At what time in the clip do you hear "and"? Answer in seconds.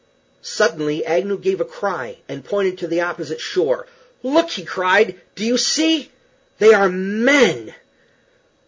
2.27-2.43